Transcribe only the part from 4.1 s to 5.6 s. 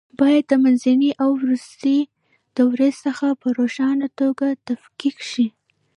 توګه تفکیک شي.